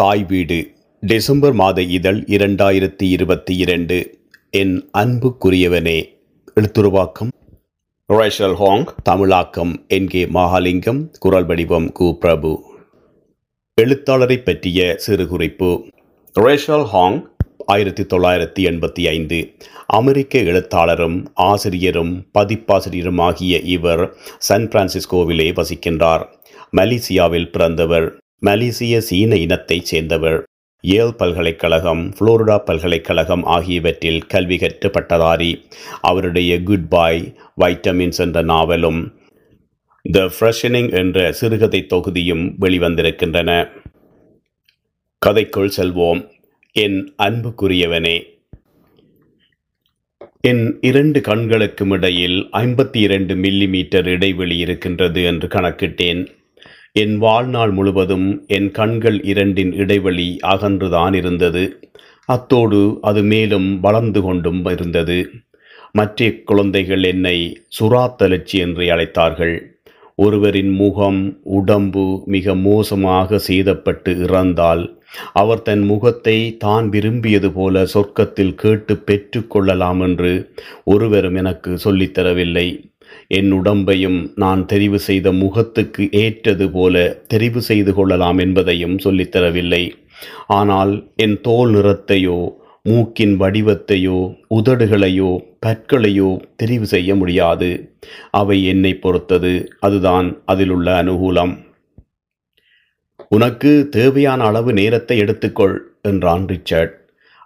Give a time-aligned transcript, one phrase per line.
[0.00, 0.70] தாய் வீடு.
[1.00, 4.18] டிசம்பர் மாத இதழ் இரண்டாயிரத்தி இருபத்தி இரண்டு.
[4.50, 6.04] என் அன்புக்குரியவனே
[6.60, 7.28] எழுத்துருவாக்கம்.
[8.06, 12.64] ரேஷல் ஹாங் தமிழாக்கம் என் கே மகாலிங்கம் குரல் வடிவம் கு பிரபு.
[13.74, 15.88] எழுத்தாளரை பற்றிய சிறுகுறிப்பு.
[16.32, 17.28] ரேஷல் ஹாங்
[17.66, 19.52] ஆயிரத்தி தொள்ளாயிரத்தி எண்பத்தி ஐந்து.
[19.86, 26.26] அமெரிக்க எழுத்தாளரும் ஆசிரியரும் பதிப்பாசிரியருமாகிய இவர் சான் பிரான்சிஸ்கோவிலே வசிக்கின்றார்.
[26.76, 28.19] மலேசியாவில் பிறந்தவர்.
[28.40, 30.42] மலேசிய சீன இனத்தைச் சேர்ந்தவர்
[30.82, 35.66] ஏல் பல்கலைக்கழகம் புளோரிடா பல்கலைக்கழகம் ஆகியவற்றில் கல்வி கற்று பட்டதாரி
[36.00, 39.18] அவருடைய குட் பாய் வைட்டமின்ஸ் என்ற நாவலும்
[40.02, 43.68] த ஃப்ரெஷனிங் என்ற சிறுகதை தொகுதியும் வெளிவந்திருக்கின்றன.
[45.26, 46.30] கதைக்குள் செல்வோம்.
[46.72, 48.22] என் அன்புக்குரியவனே.
[50.40, 56.39] என் இரண்டு கண்களுக்கும் இடையில் ஐம்பத்தி இரண்டு மில்லி மீட்டர் இடைவெளி இருக்கின்றது என்று கணக்கிட்டேன்.
[56.96, 61.64] என் வாழ்நாள் முழுவதும் என் கண்கள் இரண்டின் இடைவெளி அகன்றுதான் இருந்தது.
[62.24, 65.18] அத்தோடு அது மேலும் வளர்ந்து கொண்டும் இருந்தது.
[65.92, 67.36] மற்ற குழந்தைகள் என்னை
[67.78, 69.56] சுறாத்தலச்சி என்று அழைத்தார்கள்.
[70.14, 74.82] ஒருவரின் முகம் உடம்பு மிக மோசமாக சேதப்பட்டு இறந்தால்
[75.32, 80.32] அவர் தன் முகத்தை தான் விரும்பியது போல சொர்க்கத்தில் கேட்டு பெற்றுக்கொள்ளலாம் என்று
[80.84, 82.89] ஒருவரும் எனக்கு சொல்லித்தரவில்லை
[83.30, 89.84] என் உடம்பையும் நான் தெரிவு செய்த முகத்துக்கு ஏற்றது போல தெரிவு செய்து கொள்ளலாம் என்பதையும் சொல்லித்தரவில்லை
[90.46, 92.40] ஆனால் என் தோல் நிறத்தையோ
[92.84, 95.30] மூக்கின் வடிவத்தையோ உதடுகளையோ
[95.66, 97.68] பற்களையோ தெரிவு செய்ய முடியாது.
[98.30, 101.52] அவை என்னை பொறுத்தது அதுதான் அதிலுள்ள அனுகூலம்.
[103.28, 106.94] உனக்கு தேவையான அளவு நேரத்தை எடுத்துக்கொள் என்றான் ரிச்சர்ட்.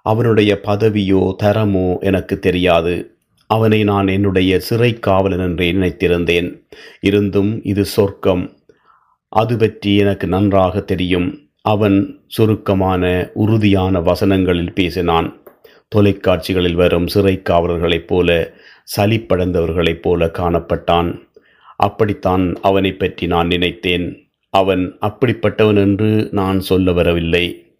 [0.06, 2.94] அவனுடைய பதவியோ தரமோ எனக்கு தெரியாது.
[3.46, 6.66] அவனை நான் என்னுடைய சிறை காவலன் என்றே நினைத்திருந்தேன்.
[7.00, 8.56] இருந்தும் இது சொர்க்கம்.
[9.28, 11.48] அது பற்றி எனக்கு நன்றாக தெரியும்.
[11.62, 15.42] அவன் சுருக்கமான உறுதியான வசனங்களில் பேசினான்.
[15.96, 18.52] தொலைக்காட்சிகளில் வரும் சிறை காவலர்களைப் போல
[18.96, 21.20] சலிப்படைந்தவர்களைப் போல காணப்பட்டான்.
[21.77, 24.30] அப்படித்தான் அவனை பற்றி நான் நினைத்தேன்.
[24.50, 27.73] அவன் அப்படிப்பட்டவன் என்று நான் சொல்ல வரவில்லை.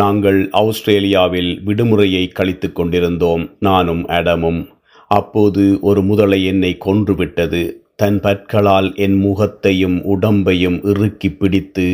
[0.00, 4.60] நாங்கள் ஆஸ்திரேலியாவில் விடுமுறையை கழித்து கொண்டிருந்தோம் நானும் அடமும்
[5.08, 7.70] அப்போது ஒரு முதலை என்னை கொன்றுவிட்டது.
[7.96, 11.86] தன் பற்களால் என் முகத்தையும் உடம்பையும் இறுக்கி பிடித்து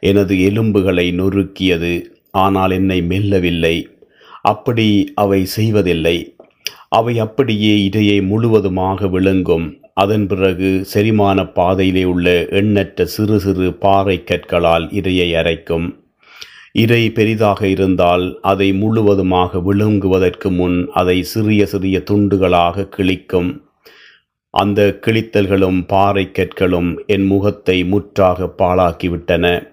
[0.00, 1.94] எனது எலும்புகளை நொறுக்கியது.
[2.30, 3.88] ஆனால் என்னை மெல்லவில்லை.
[4.42, 6.36] அப்படி அவை செய்வதில்லை.
[6.88, 9.66] அவை அப்படியே இடையை முழுவதுமாக விழுங்கும்.
[9.94, 15.86] அதன் பிறகு செரிமான பாதையிலே உள்ள எண்ணற்ற சிறு சிறு பாறை கற்களால் இரையை அரைக்கும்.
[16.76, 23.60] இறை பெரிதாக இருந்தால் அதை முழுவதுமாக விழுங்குவதற்கு முன் அதை சிறிய சிறிய துண்டுகளாக கிழிக்கும்.
[24.50, 29.72] அந்த கிழித்தல்களும் பாறை கற்களும் என் முகத்தை முற்றாக பாழாக்கிவிட்டன.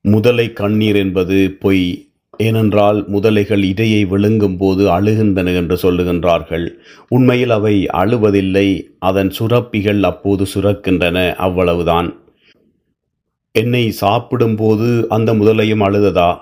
[0.00, 2.08] முதலை கண்ணீர் என்பது பொய்.
[2.36, 6.66] ஏனென்றால் முதலைகள் இடையை விழுங்கும் போது அழுகின்றன என்று சொல்லுகின்றார்கள்.
[7.08, 8.68] உண்மையில் அவை அழுவதில்லை.
[8.98, 11.34] அதன் சுரப்பிகள் அப்போது சுரக்கின்றன.
[11.34, 12.10] அவ்வளவுதான்.
[13.52, 16.40] என்னை சாப்பிடும்போது அந்த முதலையும் அழுததா?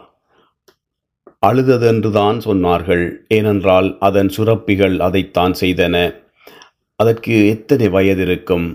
[1.46, 3.14] அழுததென்றுதான் சொன்னார்கள்.
[3.28, 6.14] ஏனென்றால் அதன் சுரப்பிகள் அதைத்தான் செய்தன.
[6.96, 8.66] அதற்கு எத்தனை வயது இருக்கும்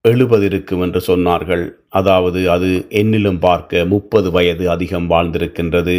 [0.00, 1.72] எழுபது இருக்கும் என்று சொன்னார்கள்.
[1.88, 5.96] அதாவது அது என்னிலும் பார்க்க முப்பது வயது அதிகம் வாழ்ந்திருக்கின்றது.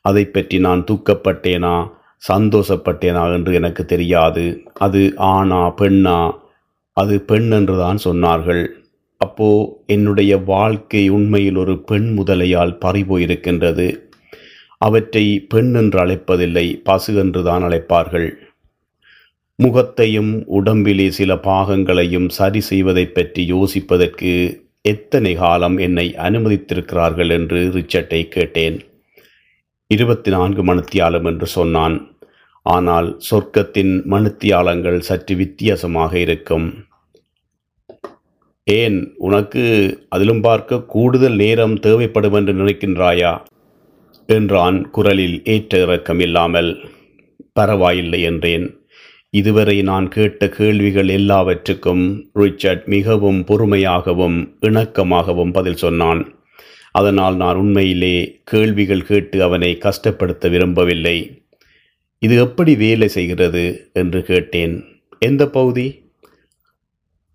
[0.00, 1.90] அதை பற்றி நான் தூக்கப்பட்டேனா?
[2.28, 4.62] சந்தோஷப்பட்டேனா என்று எனக்கு தெரியாது.
[4.78, 6.34] அது ஆணா பெண்ணா?
[6.96, 8.64] அது பெண் என்று தான் சொன்னார்கள்.
[9.24, 9.48] அப்போ
[9.94, 13.88] என்னுடைய வாழ்க்கை உண்மையில் ஒரு பெண் முதலையால் பறிபோயிருக்கின்றது.
[14.86, 18.28] அவற்றை பெண் என்று அழைப்பதில்லை பசு என்று தான் அழைப்பார்கள்.
[19.58, 24.30] முகத்தையும் உடம்பிலே சில பாகங்களையும் சரி செய்வதை பற்றி யோசிப்பதற்கு
[24.92, 28.78] எத்தனை காலம் என்னை அனுமதித்திருக்கிறார்கள் என்று ரிச்சர்ட்டை கேட்டேன்.
[29.90, 31.96] இருபத்தி நான்கு மணித்தியாலம் என்று சொன்னான்.
[32.66, 36.66] ஆனால் சொர்க்கத்தின் மணித்தியாலங்கள் சற்று வித்தியாசமாக இருக்கும்.
[38.64, 39.62] ஏன் உனக்கு
[40.08, 43.44] அதிலும் பார்க்க கூடுதல் நேரம் தேவைப்படும் என்று நினைக்கின்றாயா?
[44.26, 46.78] என்றான் குரலில் ஏற்ற இறக்கம் இல்லாமல்.
[47.52, 48.76] பரவாயில்லை என்றேன்.
[49.30, 56.34] இதுவரை நான் கேட்ட கேள்விகள் எல்லாவற்றுக்கும் ரிச்சர்ட் மிகவும் பொறுமையாகவும் இணக்கமாகவும் பதில் சொன்னான்.
[56.90, 61.42] அதனால் நான் உண்மையிலே கேள்விகள் கேட்டு அவனை கஷ்டப்படுத்த விரும்பவில்லை.
[62.18, 63.90] இது எப்படி வேலை செய்கிறது?
[63.92, 64.84] என்று கேட்டேன்.
[65.18, 66.01] எந்த பகுதி?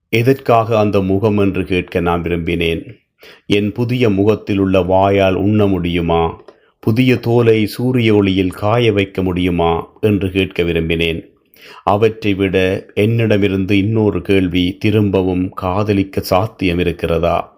[0.09, 2.98] எதற்காக அந்த முகம் என்று கேட்க நான் விரும்பினேன்?
[3.45, 6.42] என் புதிய முகத்தில் உள்ள வாயால் உண்ண முடியுமா?
[6.80, 9.98] புதிய தோலை சூரிய ஒளியில் காய வைக்க முடியுமா?
[10.01, 11.27] என்று கேட்க விரும்பினேன்.
[11.83, 17.56] அவற்றை விட என்னிடமிருந்து இன்னொரு கேள்வி திரும்பவும் காதலிக்க சாத்தியம் இருக்கிறதா?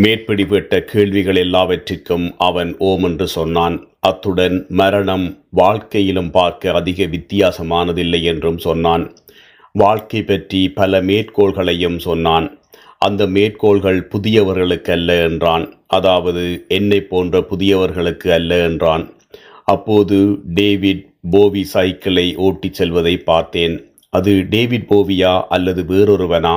[0.00, 3.88] மேற்படிப்பட்ட கேள்விகள் எல்லாவற்றிற்கும் அவன் ஓம் என்று சொன்னான்.
[4.00, 9.14] அத்துடன் மரணம் வாழ்க்கையிலும் பார்க்க அதிக வித்தியாசமானதில்லை என்றும் சொன்னான்.
[9.82, 12.46] வாழ்க்கை பற்றி பல மேற்கோள்களையும் சொன்னான்.
[13.06, 15.64] அந்த மேற்கோள்கள் புதியவர்களுக்கு அல்ல என்றான்.
[15.96, 19.04] அதாவது என்னை போன்ற புதியவர்களுக்கு அல்ல என்றான்.
[19.64, 20.18] அப்போது
[20.58, 23.74] டேவிட் போவி சைக்கிளை ஓட்டிச் செல்வதை பார்த்தேன்.
[24.12, 26.56] அது டேவிட் போவியா அல்லது வேறொருவனா?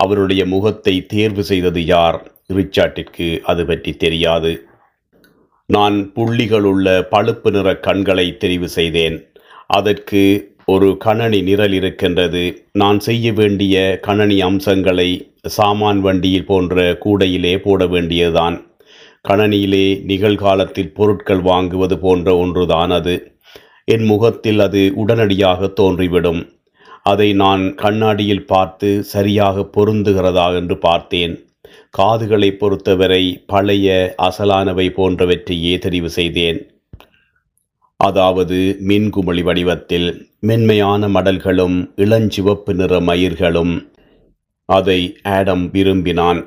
[0.00, 2.18] அவருடைய முகத்தை தேர்வு செய்தது யார்?
[2.52, 4.52] ரிச்சார்ட்டிற்கு அது பற்றி தெரியாது.
[5.68, 9.16] நான் புள்ளிகளுள்ள பழுப்பு நிற கண்களை தெரிவு செய்தேன்.
[9.78, 10.22] அதற்கு
[10.66, 12.68] ஒரு கணனி நிரல் இருக்கின்றது.
[12.72, 18.66] நான் செய்ய வேண்டிய கணனி அம்சங்களை சாமான் வண்டியில் போன்ற கூடையிலே போட வேண்டியதுதான்.
[19.28, 23.36] கணனியிலே நிகழ்காலத்தில் பொருட்கள் வாங்குவது போன்ற ஒன்றுதான் அது.
[23.84, 26.48] என் முகத்தில் அது உடனடியாக தோன்றிவிடும்.
[27.02, 31.44] அதை நான் கண்ணாடியில் பார்த்து சரியாக பொருந்துகிறதா என்று பார்த்தேன்.
[31.90, 36.75] காதுகளை பொறுத்தவரை பழைய அசலானவை போன்றவற்றையே தெரிவு செய்தேன்.
[37.96, 43.92] அதாவது மின்குமிழி வடிவத்தில் மென்மையான மடல்களும் இளஞ்சிவப்பு நிற மயிர்களும்
[44.64, 46.44] அதை ஆடம் விரும்பினான்.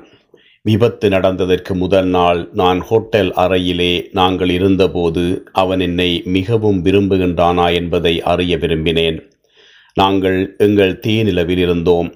[0.62, 8.56] விபத்து நடந்ததற்கு முதல் நாள் நான் ஹோட்டல் அறையிலே நாங்கள் இருந்தபோது அவன் என்னை மிகவும் விரும்புகின்றானா என்பதை அறிய
[8.56, 9.18] விரும்பினேன்.
[9.94, 12.14] நாங்கள் எங்கள் தீநிலவில் இருந்தோம்.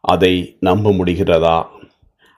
[0.00, 1.66] அதை நம்ப முடிகிறதா?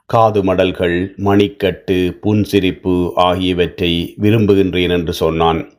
[0.07, 5.76] காது மடல்கள் மணிக்கட்டு புன்சிரிப்பு ஆகியவற்றை விரும்புகின்றேன் என்று சொன்னான்.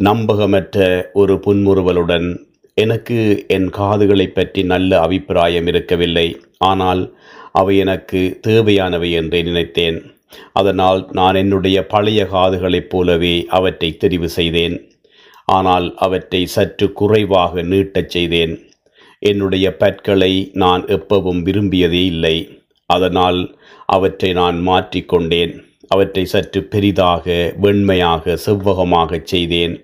[0.00, 2.44] நம்பகமற்ற ஒரு புன்முறுவலுடன்
[2.74, 6.36] எனக்கு என் காதுகளைப் பற்றி நல்ல அபிப்பிராயம் இருக்கவில்லை.
[6.58, 7.16] ஆனால்
[7.52, 10.14] அவை எனக்கு தேவையானவை என்றே நினைத்தேன்.
[10.52, 14.90] அதனால் நான் என்னுடைய பழைய காதுகளைப் போலவே அவற்றை தெரிவு செய்தேன்.
[15.44, 18.70] ஆனால் அவற்றை சற்று குறைவாக நீட்டச் செய்தேன்.
[19.18, 22.62] என்னுடைய பற்களை நான் எப்பவும் விரும்பியதே இல்லை.
[22.86, 23.56] அதனால்
[23.86, 29.74] அவற்றை நான் மாற்றிக்கொண்டேன் அவற்றை சற்று பெரிதாக வெண்மையாக செவ்வகமாகச் செய்தேன்.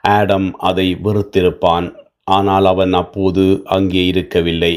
[0.00, 1.86] ஆடம் அதை வெறுத்திருப்பான்.
[2.24, 4.74] ஆனால் அவன் அப்போது அங்கே இருக்கவில்லை.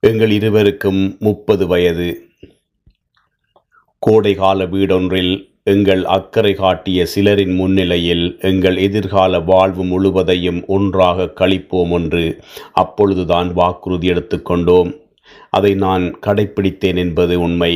[0.00, 2.08] எங்கள் இருவருக்கும் முப்பது வயது.
[3.98, 5.32] கோடைகால வீடொன்றில்
[5.64, 12.24] எங்கள் அக்கறை காட்டிய சிலரின் முன்னிலையில் எங்கள் எதிர்கால வாழ்வு முழுவதையும் ஒன்றாக கழிப்போம் என்று
[12.72, 14.90] அப்பொழுதுதான் வாக்குறுதி எடுத்துக்கொண்டோம்
[15.50, 17.72] அதை நான் கடைப்பிடித்தேன் என்பது உண்மை.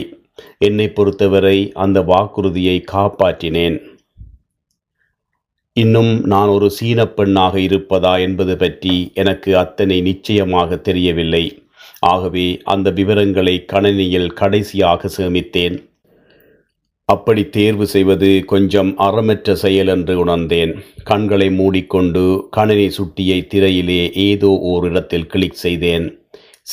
[0.58, 3.90] என்னை பொறுத்தவரை அந்த வாக்குறுதியை காப்பாற்றினேன்.
[5.72, 11.62] இன்னும் நான் ஒரு சீனப் பெண்ணாக இருப்பதா என்பது பற்றி எனக்கு அத்தனை நிச்சயமாக தெரியவில்லை.
[12.00, 15.90] ஆகவே அந்த விவரங்களை கணினியில் கடைசியாக சேமித்தேன்.
[17.04, 20.82] அப்படி தேர்வு செய்வது கொஞ்சம் அறமற்ற செயல் என்று உணர்ந்தேன்.
[21.04, 26.26] கண்களை மூடிக்கொண்டு கணினி சுட்டியை திரையிலே ஏதோ ஓரிடத்தில் கிளிக் செய்தேன்.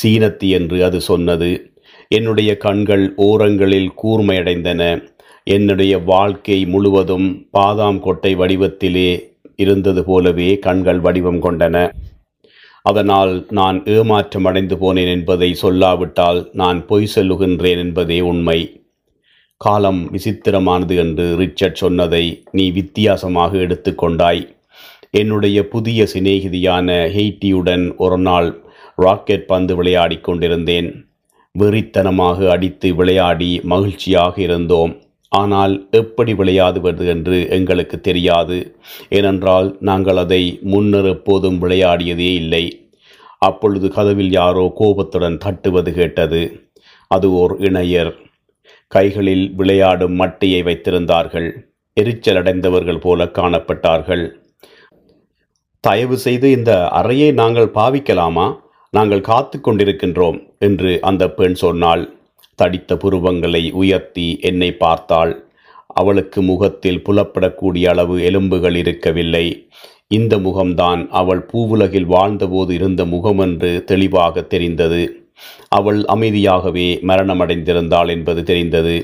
[0.03, 1.71] சீனத்தி என்று அது சொன்னது.
[2.11, 5.11] என்னுடைய கண்கள் ஓரங்களில் கூர்மையடைந்தன.
[5.43, 9.09] என்னுடைய வாழ்க்கை முழுவதும் பாதாம் கொட்டை வடிவத்திலே
[9.55, 11.91] இருந்தது போலவே கண்கள் வடிவம் கொண்டன.
[12.81, 18.59] அதனால் நான் ஏமாற்றம் அடைந்து போனேன் என்பதை சொல்லாவிட்டால் நான் பொய் சொல்லுகின்றேன் என்பதே உண்மை.
[19.57, 24.47] காலம் விசித்திரமானது என்று ரிச்சர்ட் சொன்னதை நீ வித்தியாசமாக எடுத்துக்கொண்டாய்
[25.11, 28.49] என்னுடைய புதிய சிநேகிதியான ஹெய்ட்டியுடன் ஒரு நாள்
[28.95, 30.89] ராக்கெட் பந்து விளையாடிக் கொண்டிருந்தேன்.
[31.59, 34.93] வெறித்தனமாக அடித்து விளையாடி மகிழ்ச்சியாக இருந்தோம்.
[35.31, 38.57] ஆனால் எப்படி விளையாடுவது என்று எங்களுக்கு தெரியாது.
[39.09, 42.63] ஏனென்றால் நாங்கள் அதை முன்னர் எப்போதும் விளையாடியதே இல்லை.
[43.37, 46.41] அப்பொழுது கதவில் யாரோ கோபத்துடன் தட்டுவது கேட்டது.
[47.07, 48.13] அது ஓர் இணையர்.
[48.87, 51.49] கைகளில் விளையாடும் மட்டையை வைத்திருந்தார்கள்.
[51.97, 54.25] எரிச்சல் அடைந்தவர்கள் போல காணப்பட்டார்கள்.
[55.83, 58.47] தயவு செய்து இந்த அறையை நாங்கள் பாவிக்கலாமா?
[58.89, 62.13] நாங்கள் காத்து கொண்டிருக்கின்றோம் என்று அந்த பெண் சொன்னாள்
[62.55, 65.43] தடித்த புருவங்களை உயர்த்தி என்னை பார்த்தாள்.
[65.87, 69.67] அவளுக்கு முகத்தில் புலப்படக்கூடிய அளவு எலும்புகள் இருக்கவில்லை.
[70.07, 75.01] இந்த முகம்தான் அவள் பூவுலகில் வாழ்ந்தபோது இருந்த முகமென்று தெளிவாக தெரிந்தது.
[75.67, 78.95] அவள் அமைதியாகவே மரணமடைந்திருந்தாள் என்பது தெரிந்தது.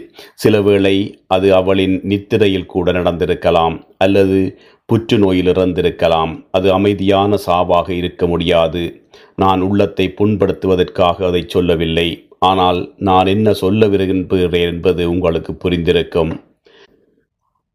[0.44, 4.60] சிலவேளை அது அவளின் நித்திரையில் கூட நடந்திருக்கலாம் அல்லது
[4.94, 6.46] புற்றுநோயில் இறந்திருக்கலாம்.
[6.52, 9.05] அது அமைதியான சாவாக இருக்க முடியாது.
[9.36, 12.28] நான் உள்ளத்தை புண்படுத்துவதற்காக அதை சொல்லவில்லை.
[12.40, 16.42] ஆனால் நான் என்ன சொல்ல விரும்புகிறேன் என்பது உங்களுக்கு புரிந்திருக்கும்.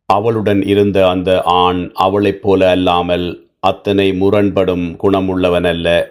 [0.07, 6.05] அவளுடன் இருந்த அந்த ஆண் அவளைப் போல அல்லாமல் அத்தனை முரண்படும் குணமுள்ளவனல்ல.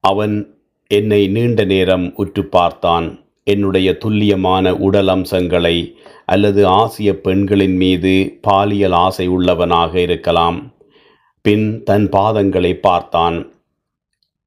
[0.00, 3.20] அவன் என்னை நீண்ட நேரம் உற்று பார்த்தான்.
[3.44, 10.72] என்னுடைய துல்லியமான உடல் அம்சங்களை அல்லது ஆசிய பெண்களின் மீது பாலியல் ஆசை உள்ளவனாக இருக்கலாம்.
[11.42, 13.51] பின் தன் பாதங்களை பார்த்தான்.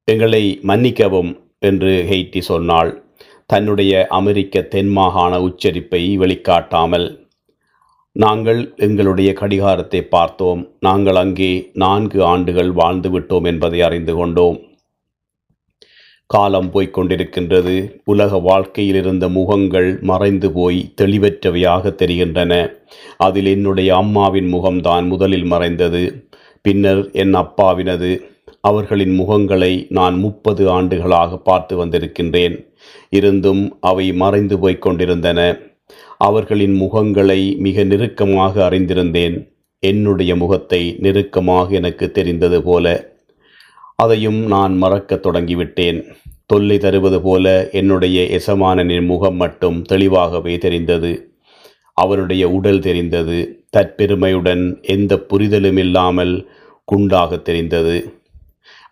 [0.08, 3.04] எங்களை மன்னிக்கவும் என்று ஹெய்ட்டி சொன்னாள்.
[3.46, 7.08] தன்னுடைய அமெரிக்க தென்மாகாண உச்சரிப்பை வெளிக்காட்டாமல்
[8.12, 10.62] நாங்கள் எங்களுடைய கடிகாரத்தை பார்த்தோம்.
[10.80, 14.60] நாங்கள் அங்கே நான்கு ஆண்டுகள் வாழ்ந்து விட்டோம் என்பதை அறிந்து கொண்டோம்.
[16.26, 17.76] காலம் போய்க் கொண்டிருக்கின்றது.
[18.06, 22.54] உலக வாழ்க்கையில் இருந்த முகங்கள் மறைந்து போய் தெளிவற்றவையாக தெரிகின்றன.
[23.18, 26.30] அதில் என்னுடைய அம்மாவின் முகம்தான் முதலில் மறைந்தது.
[26.62, 28.14] பின்னர் என் அப்பாவினது.
[28.70, 32.56] அவர்களின் முகங்களை நான் முப்பது ஆண்டுகளாக பார்த்து வந்திருக்கின்றேன்.
[33.10, 35.58] இருந்தும் அவை மறைந்து போய்க் கொண்டிருந்தன.
[36.18, 39.36] அவர்களின் முகங்களை மிக நெருக்கமாக அறிந்திருந்தேன்.
[39.80, 42.86] என்னுடைய முகத்தை நெருக்கமாக எனக்கு தெரிந்தது போல.
[43.96, 46.00] அதையும் நான் மறக்கத் தொடங்கிவிட்டேன்.
[46.46, 51.14] தொல்லை தருவது போல என்னுடைய எசமானனின் முகம் மட்டும் தெளிவாகவே தெரிந்தது.
[51.94, 53.38] அவருடைய உடல் தெரிந்தது.
[53.78, 56.36] தற்பெருமையுடன் எந்த புரிதலும் இல்லாமல்
[56.86, 57.98] குண்டாக தெரிந்தது.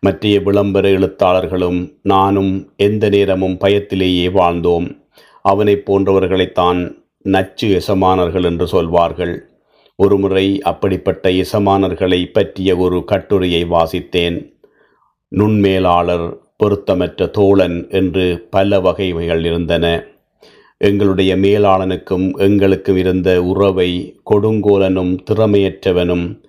[0.04, 5.06] மற்றைய விளம்பர எழுத்தாளர்களும் நானும் எந்த நேரமும் பயத்திலேயே வாழ்ந்தோம்.
[5.42, 9.50] அவனைப் போன்றவர்களைத்தான் நச்சு எசமானர்கள் என்று சொல்வார்கள்.
[9.96, 14.54] ஒருமுறை அப்படிப்பட்ட எசமானர்களை பற்றிய ஒரு கட்டுரையை வாசித்தேன்.
[15.36, 20.04] நுண்மேலாளர் பொருத்தமற்ற தோழன் என்று பல வகைகள் இருந்தன.
[20.78, 26.44] எங்களுடைய மேலாளனுக்கும் எங்களுக்கும் இருந்த உறவை கொடுங்கோலனும் திறமையற்றவனும்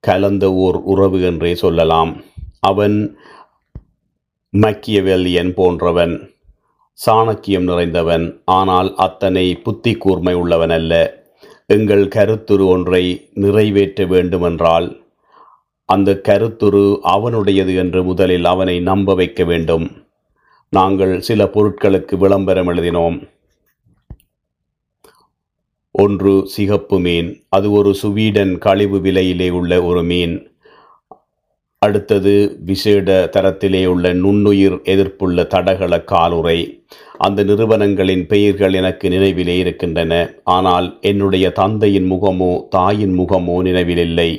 [0.00, 2.22] கலந்த ஓர் உறவு என்றே சொல்லலாம்.
[2.60, 3.18] அவன்
[4.56, 6.30] மக்கியவெல்லியன் போன்றவன்
[7.06, 11.22] சாணக்கியம் நிறைந்தவன் ஆனால் அத்தனை புத்தி கூர்மை உள்ளவன் அல்ல
[11.66, 15.06] எங்கள் கருத்துரு ஒன்றை நிறைவேற்ற வேண்டுமென்றால்
[15.84, 20.06] அந்த கருத்துரு அவனுடையது என்று முதலில் அவனை நம்ப வைக்க வேண்டும்.
[20.70, 23.28] நாங்கள் சில பொருட்களுக்கு விளம்பரம் எழுதினோம்.
[25.90, 30.47] ஒன்று சிகப்பு மீன் அது ஒரு சுவீடன் கழிவு விலையிலே உள்ள ஒரு மீன்.
[31.82, 32.32] அடுத்தது
[32.64, 36.86] விசேட தரத்திலே உள்ள நுண்ணுயிர் எதிர்ப்புள்ள தடகள காலுறை.
[37.18, 40.12] அந்த நிறுவனங்களின் பெயர்கள் எனக்கு நினைவிலே இருக்கின்றன.
[40.44, 44.30] ஆனால் என்னுடைய தந்தையின் முகமோ தாயின் முகமோ நினைவிலில்லை.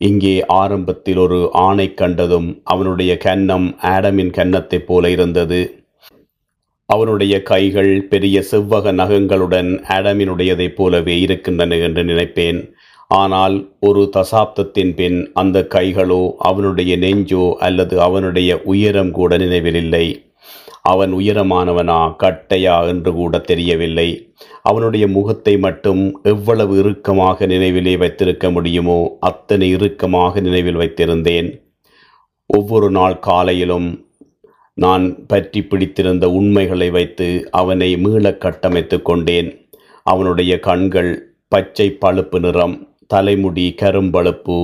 [0.00, 5.60] இங்கே ஆரம்பத்தில் ஒரு ஆணை கண்டதும் அவனுடைய கன்னம் ஆடமின் கன்னத்தைப் போல இருந்தது.
[6.86, 12.60] அவனுடைய கைகள் பெரிய செவ்வக நகங்களுடன் ஆடமினுடையதைப் போலவே இருக்கின்றன என்று நினைப்பேன்.
[13.10, 20.06] ஆனால் ஒரு தசாப்தத்தின் பின் அந்த கைகளோ அவனுடைய நெஞ்சோ அல்லது அவனுடைய உயரம் கூட நினைவிலில்லை.
[20.82, 24.06] அவன் உயரமானவனா கட்டையா என்று கூட தெரியவில்லை.
[24.62, 31.48] அவனுடைய முகத்தை மட்டும் எவ்வளவு இறுக்கமாக நினைவிலே வைத்திருக்க முடியுமோ அத்தனை இறுக்கமாக நினைவில் வைத்திருந்தேன்.
[32.46, 33.88] ஒவ்வொரு நாள் காலையிலும்
[34.74, 39.50] நான் பற்றி பிடித்திருந்த உண்மைகளை வைத்து அவனை மீளக் கட்டமைத்து கொண்டேன்.
[40.02, 41.10] அவனுடைய கண்கள்
[41.48, 42.76] பச்சை பழுப்பு நிறம்
[43.14, 44.58] தலைமுடி கரும்பழுப்பு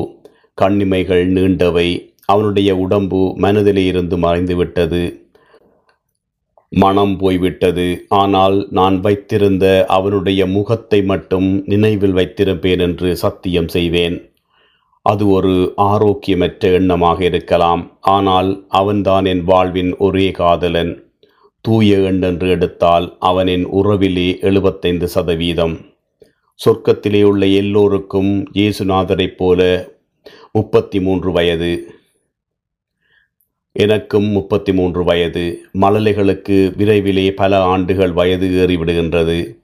[0.59, 1.88] கண்ணிமைகள் நீண்டவை.
[2.25, 5.03] அவனுடைய உடம்பு மனதிலே இருந்து மறைந்துவிட்டது.
[6.73, 7.87] மனம் போய்விட்டது.
[8.21, 14.17] ஆனால் நான் வைத்திருந்த அவனுடைய முகத்தை மட்டும் நினைவில் வைத்திருப்பேன் என்று சத்தியம் செய்வேன்.
[15.07, 15.55] அது ஒரு
[15.91, 17.83] ஆரோக்கியமற்ற எண்ணமாக இருக்கலாம்.
[18.17, 18.50] ஆனால்
[18.81, 20.93] அவன்தான் என் வாழ்வின் ஒரே காதலன்.
[21.65, 25.76] தூய எண் என்று எடுத்தால் அவனின் உறவிலே எழுபத்தைந்து சதவீதம்.
[26.64, 29.88] சொர்க்கத்திலே உள்ள எல்லோருக்கும் இயேசுநாதரைப் போல
[30.52, 31.94] முப்பத்தி மூன்று வயது.
[33.72, 35.62] எனக்கும் முப்பத்தி மூன்று வயது.
[35.80, 39.56] மழலைகளுக்கு விரைவிலே பல ஆண்டுகள் வயது ஏறிவிடுகின்றது.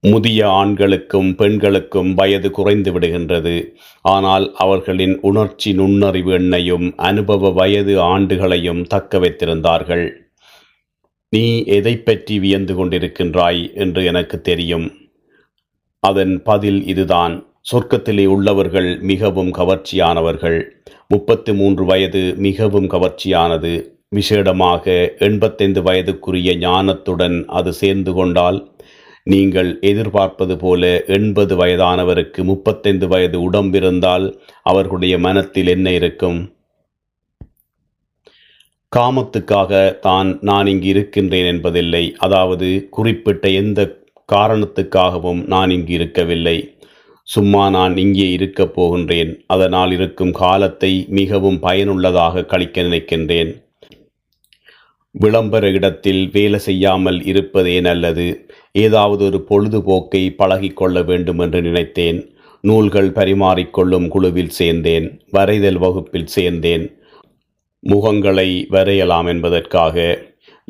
[0.00, 3.72] முதிய ஆண்களுக்கும் பெண்களுக்கும் வயது குறைந்து விடுகின்றது.
[4.02, 10.12] ஆனால் அவர்களின் உணர்ச்சி நுண்ணறிவு எண்ணையும் அனுபவ வயது ஆண்டுகளையும் தக்க வைத்திருந்தார்கள்.
[11.28, 15.03] நீ எதை பற்றி வியந்து கொண்டிருக்கின்றாய் என்று எனக்கு தெரியும்.
[16.08, 17.34] அதன் பதில் இதுதான்.
[17.70, 20.58] சொர்க்கத்திலே உள்ளவர்கள் மிகவும் கவர்ச்சியானவர்கள்.
[21.08, 23.72] முப்பத்து மூன்று வயது மிகவும் கவர்ச்சியானது.
[24.16, 24.84] விசேடமாக
[25.18, 28.58] எண்பத்தைந்து வயதுக்குரிய ஞானத்துடன் அது சேர்ந்து கொண்டால்
[29.32, 30.82] நீங்கள் எதிர்பார்ப்பது போல
[31.16, 34.26] எண்பது வயதானவருக்கு முப்பத்தைந்து வயது உடம்பிருந்தால்
[34.62, 36.38] அவர்களுடைய மனத்தில் என்ன இருக்கும்?
[38.92, 39.72] காமத்துக்காக
[40.06, 42.04] தான் நான் இங்கு இருக்கின்றேன் என்பதில்லை.
[42.18, 43.80] அதாவது குறிப்பிட்ட எந்த
[44.32, 46.76] காரணத்துக்காகவும் நான் இங்கு இருக்கவில்லை.
[47.22, 49.40] சும்மா நான் இங்கே இருக்கப் போகின்றேன்.
[49.46, 53.62] அதனால் இருக்கும் காலத்தை மிகவும் பயனுள்ளதாக கழிக்க நினைக்கின்றேன்.
[55.10, 58.46] விளம்பர இடத்தில் வேலை செய்யாமல் இருப்பதே நல்லது.
[58.72, 62.36] ஏதாவது ஒரு பொழுதுபோக்கை பழகிக்கொள்ள வேண்டும் என்று நினைத்தேன்.
[62.60, 65.20] நூல்கள் பரிமாறிக்கொள்ளும் குழுவில் சேர்ந்தேன்.
[65.30, 66.94] வரைதல் வகுப்பில் சேர்ந்தேன்.
[67.86, 70.22] முகங்களை வரையலாம் என்பதற்காக.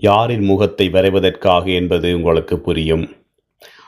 [0.02, 3.12] யாரின் முகத்தை வரைவதற்காக என்பது உங்களுக்கு புரியும்.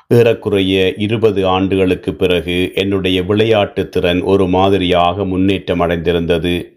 [0.08, 6.74] ஏறக்குறைய இருபது ஆண்டுகளுக்கு பிறகு என்னுடைய விளையாட்டு திறன் ஒரு மாதிரியாக முன்னேற்றம் அடைந்திருந்தது.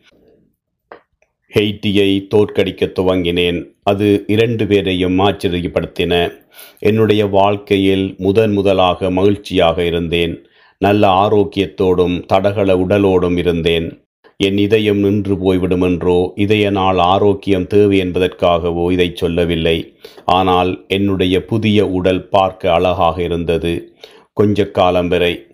[1.55, 3.65] ஹெய்ட்டியை தோற்கடிக்க துவங்கினேன்.
[3.83, 6.33] அது இரண்டு பேரையும் ஆச்சரியப்படுத்தின.
[6.79, 10.48] என்னுடைய வாழ்க்கையில் முதன் முதலாக மகிழ்ச்சியாக இருந்தேன்.
[10.77, 14.08] நல்ல ஆரோக்கியத்தோடும் தடகள உடலோடும் இருந்தேன்.
[14.39, 16.31] என் இதயம் நின்று போய்விடுமென்றோ?
[16.36, 19.93] இதய நாள் ஆரோக்கியம் தேவை என்பதற்காகவோ இதை சொல்லவில்லை.
[20.25, 23.93] ஆனால் என்னுடைய புதிய உடல் பார்க்க அழகாக இருந்தது.
[24.34, 25.46] கொஞ்ச காலம் வரை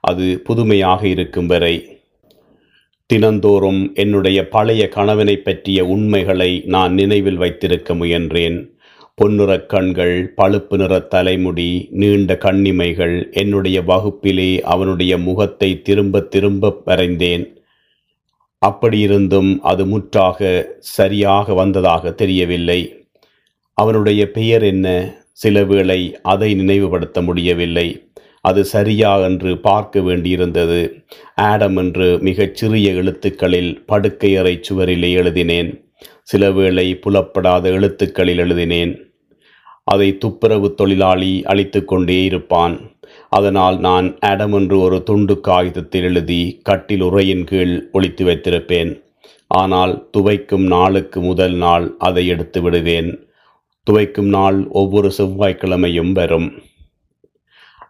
[0.00, 2.00] அது புதுமையாக இருக்கும் வரை.
[3.06, 8.58] தினந்தோறும் என்னுடைய பழைய கணவனை பற்றிய உண்மைகளை நான் நினைவில் வைத்திருக்க முயன்றேன்.
[9.22, 17.44] பொன்னிறக் கண்கள் பழுப்பு நிற தலைமுடி நீண்ட கண்ணிமைகள் என்னுடைய வகுப்பிலே அவனுடைய முகத்தை திரும்ப திரும்ப வரைந்தேன்.
[18.66, 23.06] அப்படியிருந்தும் அது முற்றாக சரியாக வந்ததாக தெரியவில்லை.
[23.74, 25.14] அவனுடைய பெயர் என்ன?
[25.32, 28.06] சில வேளை அதை நினைவுபடுத்த முடியவில்லை.
[28.40, 31.04] அது சரியா என்று பார்க்க வேண்டியிருந்தது.
[31.34, 35.84] ஆடம் என்று மிகச் சிறிய எழுத்துக்களில் படுக்கையறை சுவரிலே எழுதினேன்.
[36.22, 39.12] சில வேளை புலப்படாத எழுத்துக்களில் எழுதினேன்.
[39.84, 42.91] அதை துப்புரவு தொழிலாளி அழித்து கொண்டே இருப்பான்.
[43.32, 49.02] அதனால் நான் ஆடம் என்று ஒரு துண்டு காகிதத்தில் எழுதி கட்டில் உரையின் கீழ் ஒழித்து வைத்திருப்பேன்.
[49.46, 53.10] ஆனால் துவைக்கும் நாளுக்கு முதல் நாள் அதை எடுத்து விடுவேன்.
[53.90, 56.52] துவைக்கும் நாள் ஒவ்வொரு செவ்வாய்க்கிழமையும் வரும்.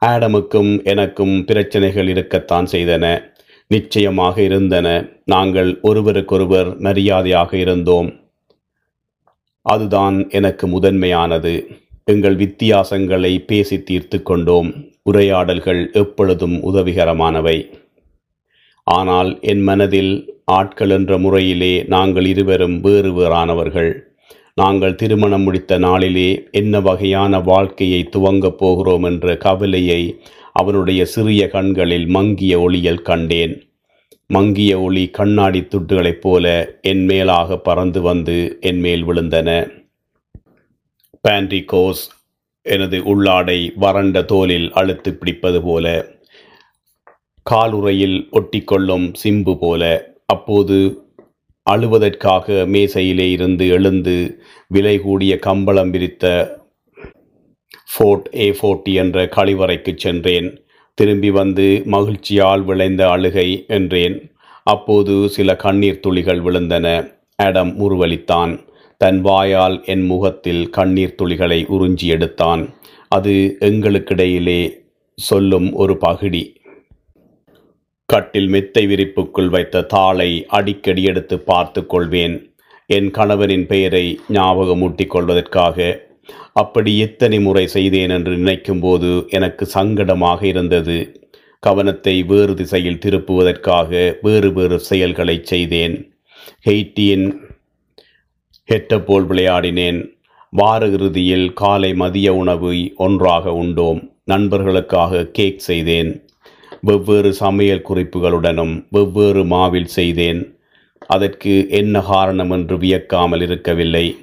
[0.07, 3.23] ஆடமுக்கும் எனக்கும் பிரச்சனைகள் இருக்கத்தான் செய்தன.
[3.67, 4.89] நிச்சயமாக இருந்தன.
[5.25, 8.09] நாங்கள் ஒருவருக்கொருவர் மரியாதையாக இருந்தோம்.
[9.67, 11.67] அதுதான் எனக்கு முதன்மையானது.
[12.05, 14.71] எங்கள் வித்தியாசங்களை பேசி தீர்த்து கொண்டோம்.
[15.11, 17.59] உரையாடல்கள் எப்பொழுதும் உதவிகரமானவை.
[18.87, 20.13] ஆனால் என் மனதில்
[20.45, 23.93] ஆட்கள் என்ற முறையிலே நாங்கள் இருவரும் வேறு வேறானவர்கள்.
[24.55, 30.17] நாங்கள் திருமணம் முடித்த நாளிலே என்ன வகையான வாழ்க்கையை துவங்கப் போகிறோம் என்ற கவலையை
[30.53, 33.55] அவனுடைய சிறிய கண்களில் மங்கிய ஒளியில் கண்டேன்.
[34.27, 36.45] மங்கிய ஒளி கண்ணாடி துட்டுகளைப் போல
[36.83, 39.71] என் மேலாக பறந்து வந்து என் மேல் விழுந்தன.
[41.29, 42.05] பேண்டிகோஸ்
[42.67, 45.87] எனது உள்ளாடை வறண்ட தோலில் அழுத்து பிடிப்பது போல
[47.51, 49.83] காலுறையில் ஒட்டிக்கொள்ளும் சிம்பு போல
[50.27, 50.79] அப்போது
[51.71, 54.17] அழுவதற்காக மேசையிலே இருந்து எழுந்து
[54.69, 56.27] விலை கூடிய கம்பளம் விரித்த
[57.93, 60.49] ஃபோர்ட் ஏ ஃபோர்ட்டி என்ற கழிவறைக்கு சென்றேன்.
[60.99, 64.17] திரும்பி வந்து மகிழ்ச்சியால் விளைந்த அழுகை என்றேன்.
[64.67, 66.87] அப்போது சில கண்ணீர் துளிகள் விழுந்தன.
[67.37, 68.53] ஆடம் முறுவலித்தான்
[69.03, 72.63] தன் வாயால் என் முகத்தில் கண்ணீர் துளிகளை உறிஞ்சி எடுத்தான்.
[73.09, 73.35] அது
[73.69, 74.61] எங்களுக்கிடையிலே
[75.19, 76.43] சொல்லும் ஒரு பகுடி
[78.09, 82.35] கட்டில் மெத்தை விரிப்புக்குள் வைத்த தாளை அடிக்கடி எடுத்து பார்த்து கொள்வேன்.
[82.87, 85.79] என் கணவனின் பெயரை ஞாபகமூட்டிக் கொள்வதற்காக.
[86.53, 90.99] அப்படி எத்தனை முறை செய்தேன் என்று நினைக்கும்போது எனக்கு சங்கடமாக இருந்தது.
[91.59, 93.91] கவனத்தை வேறு திசையில் திருப்புவதற்காக
[94.23, 95.97] வேறு வேறு செயல்களை செய்தேன்.
[96.69, 97.27] ஹெய்ட்டியின்
[98.73, 100.15] ஹெட்டபோல் விளையாடினேன்.
[100.51, 104.11] வார இறுதியில் காலை மதிய உணவை ஒன்றாக உண்டோம்.
[104.25, 106.27] நண்பர்களுக்காக கேக் செய்தேன்.
[106.81, 110.57] வெவ்வேறு சமையல் குறிப்புகளுடனும் வெவ்வேறு மாவில் செய்தேன்.
[111.07, 114.17] அதற்கு என்ன காரணம் என்று வியக்காமல் இருக்கவில்லை.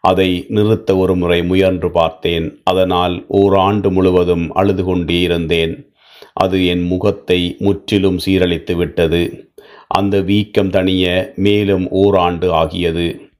[0.00, 2.60] அதை நிறுத்த ஒரு முறை முயன்று பார்த்தேன்.
[2.64, 5.92] அதனால் ஓராண்டு முழுவதும் அழுது கொண்டே இருந்தேன்.
[6.32, 9.52] அது என் முகத்தை முற்றிலும் சீரழித்து விட்டது.
[9.88, 13.30] அந்த வீக்கம் தணிய மேலும் ஓராண்டு ஆகியது.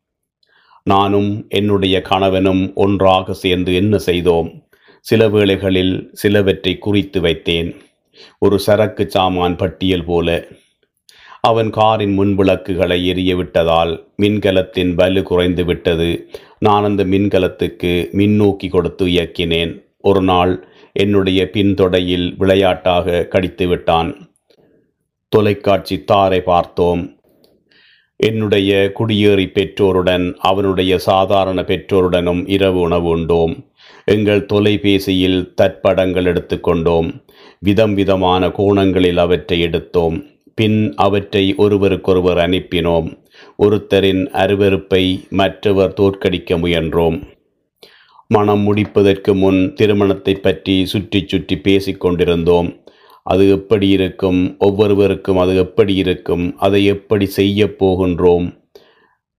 [0.85, 4.65] நானும் என்னுடைய கணவனும் ஒன்றாக சேர்ந்து என்ன செய்தோம்?
[5.01, 7.77] சில வேளைகளில் சிலவற்றை குறித்து வைத்தேன்.
[8.39, 10.47] ஒரு சரக்கு சாமான் பட்டியல் போல.
[11.41, 16.31] அவன் காரின் முன்விளக்குகளை எரிய விட்டதால் மின்கலத்தின் வலு குறைந்து விட்டது.
[16.59, 19.85] நான் அந்த மின்கலத்துக்கு மின்னூக்கி கொடுத்து இயக்கினேன்.
[20.01, 24.31] ஒரு நாள் என்னுடைய பின்தொடையில் விளையாட்டாக கடித்து விட்டான்
[25.29, 27.22] தொலைக்காட்சி தாரை பார்த்தோம்.
[28.17, 33.55] என்னுடைய குடியேறி பெற்றோருடன் அவனுடைய சாதாரண பெற்றோருடனும் இரவு உணவு உண்டோம்.
[34.05, 37.09] எங்கள் தொலைபேசியில் தற்படங்கள் எடுத்துக்கொண்டோம்
[37.59, 40.17] விதம் விதமான கோணங்களில் அவற்றை எடுத்தோம்.
[40.55, 43.09] பின் அவற்றை ஒருவருக்கொருவர் அனுப்பினோம்.
[43.59, 47.17] ஒருத்தரின் அருவருப்பை மற்றவர் தோற்கடிக்க முயன்றோம்.
[48.27, 52.69] மனம் முடிப்பதற்கு முன் திருமணத்தை பற்றி சுற்றி சுற்றி பேசிக் கொண்டிருந்தோம்.
[53.23, 54.57] அது எப்படி இருக்கும்?
[54.59, 56.59] ஒவ்வொருவருக்கும் அது எப்படி இருக்கும்?
[56.59, 58.61] அதை எப்படி செய்யப் போகின்றோம்?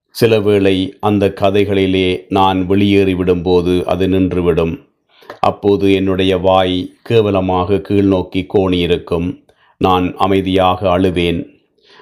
[0.10, 4.80] சில வேளை அந்த கதைகளிலே நான் வெளியேறி விடும்போது அது நின்றுவிடும்.
[5.40, 9.44] அப்போது என்னுடைய வாய் கேவலமாக கீழ்நோக்கி கோணியிருக்கும்.
[9.78, 11.48] நான் அமைதியாக அழுவேன்.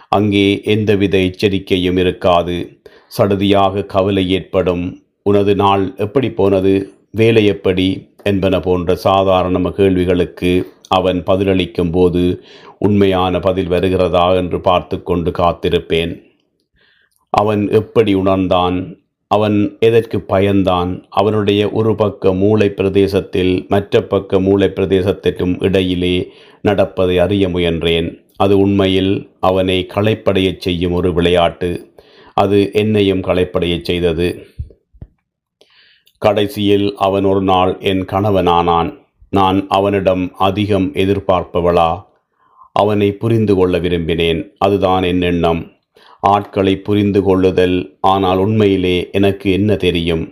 [0.09, 2.81] அங்கே எந்தவித எச்சரிக்கையும் இருக்காது.
[3.17, 5.03] சடுதியாக கவலை ஏற்படும்.
[5.23, 6.91] உனது நாள் எப்படி போனது?
[7.11, 8.09] வேலை எப்படி?
[8.23, 12.43] என்பன போன்ற சாதாரண கேள்விகளுக்கு அவன் பதிலளிக்கும் போது
[12.79, 14.33] உண்மையான பதில் வருகிறதா?
[14.33, 16.21] என்று பார்த்து கொண்டு காத்திருப்பேன்.
[17.29, 18.99] அவன் எப்படி உணர்ந்தான்?
[19.27, 21.03] அவன் எதற்கு பயந்தான்?
[21.09, 28.17] அவனுடைய ஒரு பக்க மூளை பிரதேசத்தில் மற்ற பக்க மூளை பிரதேசத்திற்கும் இடையிலே நடப்பதை அறிய முயன்றேன்.
[28.35, 31.93] அது உண்மையில் அவனை களைப்படையச் செய்யும் ஒரு விளையாட்டு.
[32.33, 34.45] அது என்னையும் களைப்படையச் செய்தது.
[36.17, 39.00] கடைசியில் அவன் ஒரு நாள் என் கணவனானான்.
[39.31, 42.03] நான் அவனிடம் அதிகம் எதிர்பார்ப்பவளா?
[42.71, 44.49] அவனை புரிந்து கொள்ள விரும்பினேன்.
[44.57, 45.71] அதுதான் என் எண்ணம்.
[46.19, 50.31] ஆட்களை புரிந்து கொள்ளுதல் ஆனால் உண்மையிலே எனக்கு என்ன தெரியும்?